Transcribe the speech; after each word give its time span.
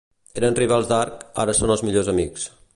Eren 0.39 0.57
rivals 0.59 0.89
d'arc, 0.93 1.21
ara 1.45 1.57
són 1.61 1.77
els 1.77 1.87
millors 1.91 2.13
amics. 2.17 2.51